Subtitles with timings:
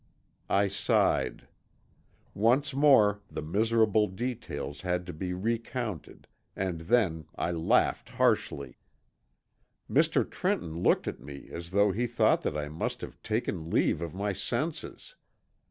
[0.49, 1.47] I sighed.
[2.33, 8.79] Once more the miserable details had to be recounted and then I laughed harshly.
[9.87, 10.27] Mr.
[10.27, 14.15] Trenton looked at me as though he thought that I must have taken leave of
[14.15, 15.13] my senses.